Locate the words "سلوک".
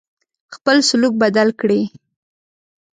0.89-1.13